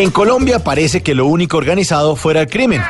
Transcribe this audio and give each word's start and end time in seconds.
En 0.00 0.10
Colombia 0.10 0.60
parece 0.60 1.02
que 1.02 1.14
lo 1.14 1.26
único 1.26 1.58
organizado 1.58 2.16
fuera 2.16 2.40
el 2.40 2.48
crimen. 2.48 2.82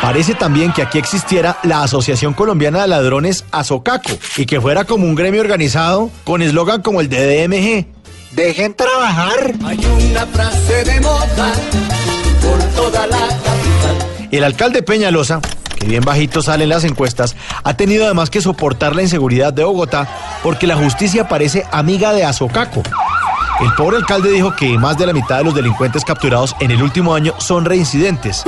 Parece 0.00 0.34
también 0.34 0.72
que 0.72 0.80
aquí 0.80 0.96
existiera 0.96 1.58
la 1.62 1.82
Asociación 1.82 2.32
Colombiana 2.32 2.80
de 2.80 2.88
Ladrones 2.88 3.44
Azocaco 3.50 4.12
y 4.38 4.46
que 4.46 4.58
fuera 4.58 4.84
como 4.84 5.04
un 5.04 5.14
gremio 5.14 5.42
organizado 5.42 6.10
con 6.24 6.40
eslogan 6.40 6.80
como 6.80 7.02
el 7.02 7.10
de 7.10 7.46
DMG. 7.46 7.86
Dejen 8.34 8.72
trabajar. 8.72 9.52
Hay 9.62 9.78
una 9.84 10.24
frase 10.24 10.84
de 10.84 11.00
moda 11.02 11.52
por 12.40 12.62
toda 12.74 13.06
la 13.08 13.18
capital. 13.18 14.28
El 14.30 14.44
alcalde 14.44 14.82
Peñalosa, 14.82 15.42
que 15.78 15.86
bien 15.86 16.02
bajito 16.02 16.40
sale 16.40 16.64
en 16.64 16.70
las 16.70 16.84
encuestas, 16.84 17.36
ha 17.62 17.76
tenido 17.76 18.06
además 18.06 18.30
que 18.30 18.40
soportar 18.40 18.96
la 18.96 19.02
inseguridad 19.02 19.52
de 19.52 19.64
Bogotá 19.64 20.08
porque 20.42 20.66
la 20.66 20.76
justicia 20.76 21.28
parece 21.28 21.66
amiga 21.72 22.14
de 22.14 22.24
Azocaco. 22.24 22.82
El 23.58 23.72
pobre 23.72 23.96
alcalde 23.96 24.30
dijo 24.30 24.54
que 24.54 24.76
más 24.76 24.98
de 24.98 25.06
la 25.06 25.14
mitad 25.14 25.38
de 25.38 25.44
los 25.44 25.54
delincuentes 25.54 26.04
capturados 26.04 26.54
en 26.60 26.70
el 26.70 26.82
último 26.82 27.14
año 27.14 27.34
son 27.38 27.64
reincidentes 27.64 28.42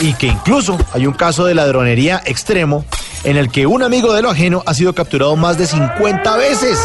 y 0.00 0.14
que 0.14 0.28
incluso 0.28 0.78
hay 0.94 1.06
un 1.06 1.12
caso 1.12 1.44
de 1.44 1.54
ladronería 1.54 2.22
extremo 2.24 2.84
en 3.24 3.36
el 3.36 3.50
que 3.50 3.66
un 3.66 3.82
amigo 3.82 4.14
de 4.14 4.22
lo 4.22 4.30
ajeno 4.30 4.62
ha 4.64 4.72
sido 4.72 4.94
capturado 4.94 5.36
más 5.36 5.58
de 5.58 5.66
50 5.66 6.36
veces. 6.36 6.78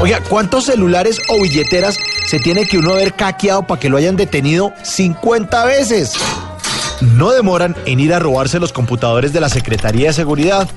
Oiga, 0.00 0.20
¿cuántos 0.28 0.64
celulares 0.64 1.20
o 1.28 1.42
billeteras 1.42 1.98
se 2.26 2.38
tiene 2.38 2.66
que 2.66 2.78
uno 2.78 2.92
haber 2.92 3.12
caqueado 3.12 3.66
para 3.66 3.78
que 3.78 3.90
lo 3.90 3.98
hayan 3.98 4.16
detenido 4.16 4.72
50 4.82 5.64
veces? 5.66 6.14
No 7.00 7.30
demoran 7.30 7.76
en 7.84 8.00
ir 8.00 8.14
a 8.14 8.18
robarse 8.18 8.58
los 8.58 8.72
computadores 8.72 9.34
de 9.34 9.40
la 9.40 9.50
Secretaría 9.50 10.08
de 10.08 10.12
Seguridad, 10.14 10.68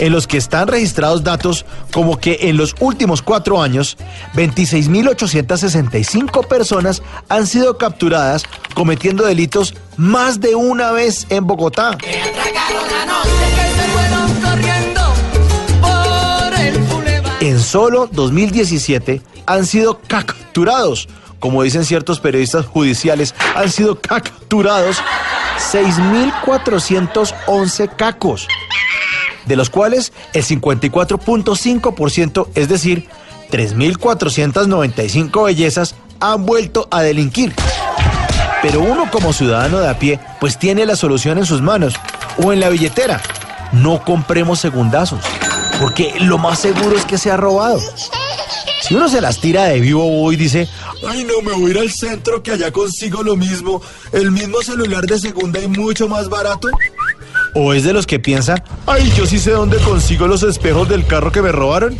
en 0.00 0.12
los 0.12 0.26
que 0.26 0.38
están 0.38 0.66
registrados 0.66 1.22
datos 1.22 1.64
como 1.92 2.18
que 2.18 2.38
en 2.42 2.56
los 2.56 2.74
últimos 2.80 3.22
cuatro 3.22 3.62
años, 3.62 3.96
26.865 4.34 6.48
personas 6.48 7.00
han 7.28 7.46
sido 7.46 7.78
capturadas 7.78 8.42
cometiendo 8.74 9.24
delitos 9.24 9.76
más 9.96 10.40
de 10.40 10.56
una 10.56 10.90
vez 10.92 11.26
en 11.28 11.46
Bogotá. 11.46 11.98
En 17.40 17.60
solo 17.60 18.08
2017 18.10 19.20
han 19.46 19.66
sido 19.66 20.00
capturados, 20.06 21.08
como 21.38 21.62
dicen 21.62 21.84
ciertos 21.84 22.18
periodistas 22.20 22.66
judiciales, 22.66 23.34
han 23.54 23.70
sido 23.70 24.00
capturados 24.00 24.96
6.411 25.72 27.96
cacos, 27.96 28.46
de 29.46 29.56
los 29.56 29.70
cuales 29.70 30.12
el 30.32 30.44
54.5%, 30.44 32.48
es 32.54 32.68
decir, 32.68 33.08
3.495 33.50 35.44
bellezas, 35.44 35.94
han 36.20 36.46
vuelto 36.46 36.88
a 36.90 37.02
delinquir. 37.02 37.54
Pero 38.62 38.80
uno 38.80 39.10
como 39.10 39.32
ciudadano 39.32 39.80
de 39.80 39.88
a 39.88 39.98
pie, 39.98 40.20
pues 40.38 40.58
tiene 40.58 40.84
la 40.84 40.96
solución 40.96 41.38
en 41.38 41.46
sus 41.46 41.62
manos 41.62 41.94
o 42.42 42.52
en 42.52 42.60
la 42.60 42.68
billetera. 42.68 43.20
No 43.72 44.04
compremos 44.04 44.60
segundazos, 44.60 45.20
porque 45.80 46.14
lo 46.20 46.38
más 46.38 46.58
seguro 46.58 46.96
es 46.96 47.04
que 47.04 47.18
sea 47.18 47.36
robado. 47.36 47.80
Si 48.82 48.94
uno 48.94 49.08
se 49.08 49.20
las 49.20 49.40
tira 49.40 49.64
de 49.64 49.80
vivo 49.80 50.02
bobo 50.02 50.32
y 50.32 50.36
dice, 50.36 50.68
ay 51.08 51.24
no, 51.24 51.40
me 51.42 51.52
voy 51.52 51.70
a 51.70 51.74
ir 51.74 51.78
al 51.78 51.90
centro 51.90 52.42
que 52.42 52.52
allá 52.52 52.72
consigo 52.72 53.22
lo 53.22 53.36
mismo, 53.36 53.80
el 54.12 54.30
mismo 54.30 54.60
celular 54.62 55.06
de 55.06 55.18
segunda 55.18 55.60
y 55.60 55.68
mucho 55.68 56.08
más 56.08 56.28
barato. 56.28 56.68
O 57.54 57.72
es 57.72 57.84
de 57.84 57.92
los 57.92 58.06
que 58.06 58.20
piensa, 58.20 58.62
ay, 58.86 59.12
yo 59.16 59.26
sí 59.26 59.38
sé 59.38 59.50
dónde 59.50 59.78
consigo 59.78 60.26
los 60.26 60.42
espejos 60.42 60.88
del 60.88 61.06
carro 61.06 61.32
que 61.32 61.42
me 61.42 61.52
robaron. 61.52 61.96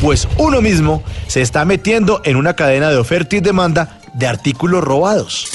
Pues 0.00 0.28
uno 0.38 0.60
mismo 0.60 1.02
se 1.28 1.42
está 1.42 1.64
metiendo 1.64 2.20
en 2.24 2.36
una 2.36 2.54
cadena 2.54 2.90
de 2.90 2.96
oferta 2.96 3.36
y 3.36 3.40
demanda 3.40 4.00
de 4.14 4.26
artículos 4.26 4.82
robados. 4.82 5.48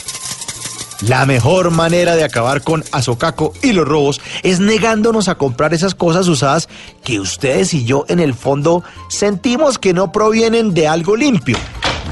La 1.01 1.27
mejor 1.27 1.69
manera 1.69 2.15
de 2.15 2.23
acabar 2.23 2.63
con 2.63 2.83
Azocaco 2.91 3.53
y 3.61 3.73
los 3.73 3.87
robos 3.87 4.19
es 4.41 4.59
negándonos 4.59 5.27
a 5.27 5.35
comprar 5.35 5.75
esas 5.75 5.93
cosas 5.93 6.27
usadas 6.27 6.69
que 7.03 7.19
ustedes 7.19 7.75
y 7.75 7.85
yo 7.85 8.05
en 8.07 8.19
el 8.19 8.33
fondo 8.33 8.83
sentimos 9.07 9.77
que 9.77 9.93
no 9.93 10.11
provienen 10.11 10.73
de 10.73 10.87
algo 10.87 11.15
limpio. 11.15 11.57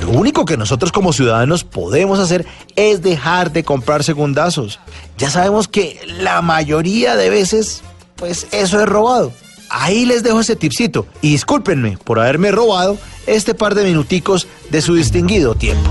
Lo 0.05 0.11
único 0.11 0.45
que 0.45 0.55
nosotros 0.55 0.91
como 0.91 1.13
ciudadanos 1.13 1.63
podemos 1.63 2.19
hacer 2.19 2.45
es 2.75 3.01
dejar 3.01 3.51
de 3.51 3.63
comprar 3.63 4.03
segundazos. 4.03 4.79
Ya 5.17 5.31
sabemos 5.31 5.67
que 5.67 5.99
la 6.19 6.43
mayoría 6.43 7.15
de 7.15 7.31
veces, 7.31 7.81
pues 8.15 8.45
eso 8.51 8.79
es 8.79 8.85
robado. 8.87 9.33
Ahí 9.67 10.05
les 10.05 10.21
dejo 10.21 10.41
ese 10.41 10.55
tipcito 10.55 11.07
y 11.23 11.31
discúlpenme 11.31 11.97
por 12.03 12.19
haberme 12.19 12.51
robado 12.51 12.99
este 13.25 13.55
par 13.55 13.73
de 13.73 13.83
minuticos 13.83 14.47
de 14.69 14.83
su 14.83 14.93
distinguido 14.93 15.55
tiempo. 15.55 15.89